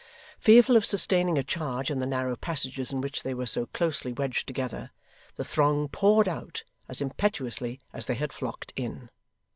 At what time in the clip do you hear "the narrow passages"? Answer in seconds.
1.99-2.91